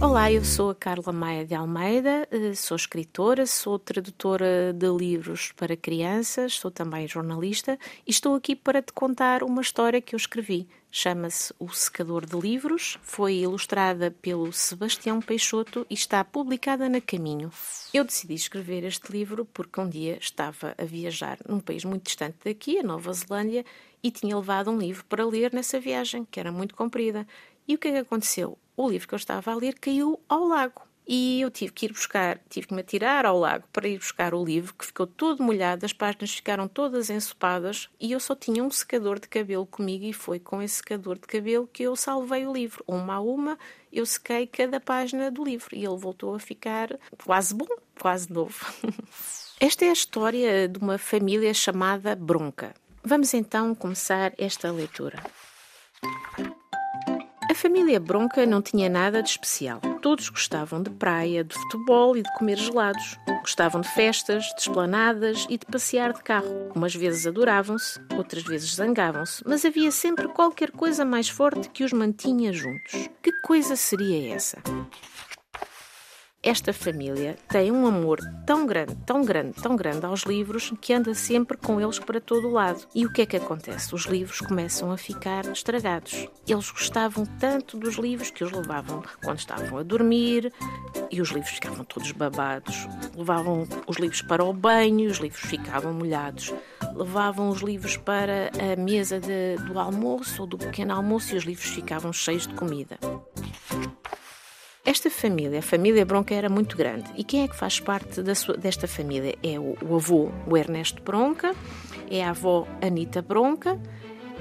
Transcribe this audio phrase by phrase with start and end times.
[0.00, 5.52] Olá, eu sou a Carla Maia de Almeida, eh, sou escritora, sou tradutora de livros
[5.52, 10.18] para crianças, sou também jornalista e estou aqui para te contar uma história que eu
[10.18, 10.68] escrevi.
[10.94, 17.50] Chama-se O Secador de Livros, foi ilustrada pelo Sebastião Peixoto e está publicada na Caminho.
[17.94, 22.36] Eu decidi escrever este livro porque um dia estava a viajar num país muito distante
[22.44, 23.64] daqui, a Nova Zelândia,
[24.02, 27.26] e tinha levado um livro para ler nessa viagem, que era muito comprida.
[27.66, 28.58] E o que é que aconteceu?
[28.76, 30.82] o livro que eu estava a ler caiu ao lago.
[31.06, 34.34] E eu tive que ir buscar, tive que me atirar ao lago para ir buscar
[34.34, 38.62] o livro, que ficou todo molhado, as páginas ficaram todas ensopadas e eu só tinha
[38.62, 42.46] um secador de cabelo comigo e foi com esse secador de cabelo que eu salvei
[42.46, 42.84] o livro.
[42.86, 43.58] Uma a uma,
[43.92, 47.68] eu sequei cada página do livro e ele voltou a ficar quase bom,
[48.00, 48.64] quase novo.
[49.58, 52.74] Esta é a história de uma família chamada Bronca.
[53.04, 55.22] Vamos então começar esta leitura.
[57.62, 59.80] A família Bronca não tinha nada de especial.
[60.00, 63.16] Todos gostavam de praia, de futebol e de comer gelados.
[63.40, 66.72] Gostavam de festas, de esplanadas e de passear de carro.
[66.74, 71.92] Umas vezes adoravam-se, outras vezes zangavam-se, mas havia sempre qualquer coisa mais forte que os
[71.92, 73.08] mantinha juntos.
[73.22, 74.58] Que coisa seria essa?
[76.44, 81.14] Esta família tem um amor tão grande, tão grande, tão grande aos livros que anda
[81.14, 82.84] sempre com eles para todo o lado.
[82.92, 83.94] E o que é que acontece?
[83.94, 86.26] Os livros começam a ficar estragados.
[86.48, 90.52] Eles gostavam tanto dos livros que os levavam quando estavam a dormir
[91.12, 92.88] e os livros ficavam todos babados.
[93.16, 96.52] Levavam os livros para o banho e os livros ficavam molhados.
[96.96, 101.44] Levavam os livros para a mesa de, do almoço ou do pequeno almoço e os
[101.44, 102.98] livros ficavam cheios de comida.
[104.84, 107.04] Esta família, a família Bronca, era muito grande.
[107.16, 109.36] E quem é que faz parte sua, desta família?
[109.40, 111.54] É o, o, avô, o Ernesto Bronca,
[112.10, 113.80] é a avó Anita Bronca,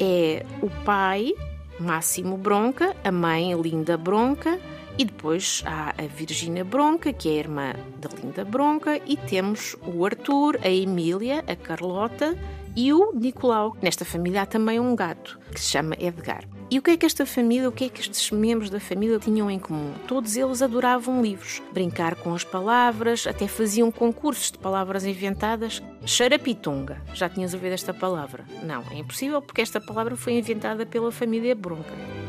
[0.00, 1.34] é o pai,
[1.78, 4.58] Máximo Bronca, a mãe, Linda Bronca,
[4.96, 9.76] e depois há a Virgínia Bronca, que é a irmã da Linda Bronca, e temos
[9.86, 12.34] o Arthur, a Emília, a Carlota
[12.74, 13.76] e o Nicolau.
[13.82, 16.44] Nesta família há também um gato, que se chama Edgar.
[16.70, 19.18] E o que é que esta família, o que é que estes membros da família
[19.18, 19.92] tinham em comum?
[20.06, 25.82] Todos eles adoravam livros, brincar com as palavras, até faziam concursos de palavras inventadas.
[26.06, 28.44] Xarapitunga, já tinhas ouvido esta palavra?
[28.62, 32.19] Não, é impossível porque esta palavra foi inventada pela família Bronca.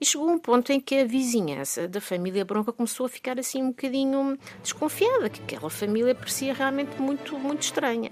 [0.00, 3.62] E chegou um ponto em que a vizinhança da família Bronca começou a ficar assim
[3.62, 8.10] um bocadinho desconfiada, que aquela família parecia realmente muito, muito estranha.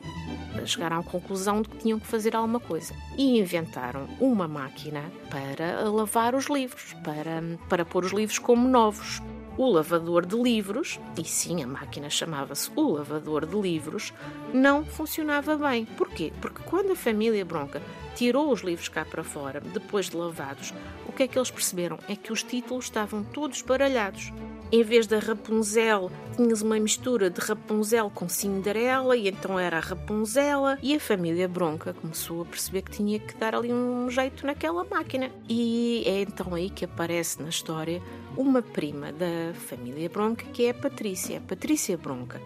[0.66, 5.88] Chegaram à conclusão de que tinham que fazer alguma coisa e inventaram uma máquina para
[5.88, 9.22] lavar os livros, para, para pôr os livros como novos
[9.58, 14.14] o lavador de livros, e sim, a máquina chamava-se o lavador de livros,
[14.54, 15.84] não funcionava bem.
[15.84, 16.32] Porquê?
[16.41, 17.82] Porque quando a família Bronca
[18.14, 20.72] tirou os livros cá para fora, depois de lavados,
[21.06, 21.98] o que é que eles perceberam?
[22.08, 24.32] É que os títulos estavam todos baralhados.
[24.71, 29.81] Em vez da Rapunzel, tinhas uma mistura de Rapunzel com Cinderela, e então era a
[29.81, 34.45] Rapunzela, e a família Bronca começou a perceber que tinha que dar ali um jeito
[34.45, 35.31] naquela máquina.
[35.49, 38.03] E é então aí que aparece na história
[38.37, 42.39] uma prima da família Bronca, que é a Patrícia, a Patrícia Bronca.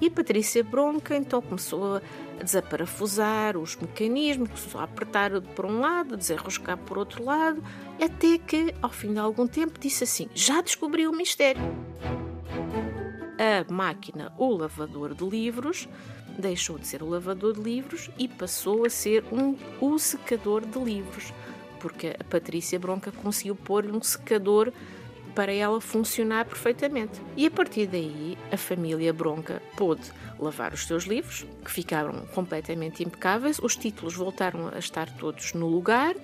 [0.00, 6.16] E Patrícia Bronca então começou a desaparafusar os mecanismos, começou a apertar por um lado,
[6.16, 7.62] desenroscar por outro lado,
[8.00, 11.62] até que, ao fim de algum tempo, disse assim: Já descobri o mistério.
[13.38, 15.88] A máquina, o lavador de livros,
[16.38, 20.78] deixou de ser o lavador de livros e passou a ser um, o secador de
[20.78, 21.32] livros,
[21.80, 24.72] porque a Patrícia Bronca conseguiu pôr-lhe um secador
[25.36, 27.20] para ela funcionar perfeitamente.
[27.36, 33.04] E a partir daí, a família Bronca pôde lavar os seus livros, que ficaram completamente
[33.04, 36.16] impecáveis, os títulos voltaram a estar todos no lugar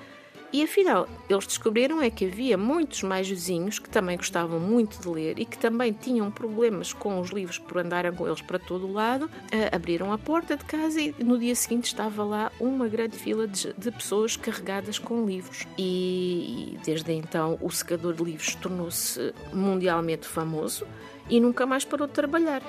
[0.53, 5.09] e afinal, eles descobriram é que havia muitos mais vizinhos que também gostavam muito de
[5.09, 8.87] ler e que também tinham problemas com os livros por andarem com eles para todo
[8.87, 9.31] o lado.
[9.73, 13.73] Abriram a porta de casa e no dia seguinte estava lá uma grande fila de,
[13.73, 15.67] de pessoas carregadas com livros.
[15.79, 20.87] E, e desde então o secador de livros tornou-se mundialmente famoso
[21.31, 22.63] e nunca mais parou de trabalhar.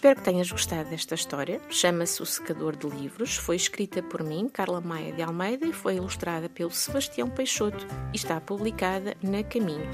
[0.00, 1.60] Espero que tenhas gostado desta história.
[1.68, 3.36] Chama-se O Secador de Livros.
[3.36, 8.16] Foi escrita por mim, Carla Maia de Almeida, e foi ilustrada pelo Sebastião Peixoto e
[8.16, 9.90] está publicada na Caminho.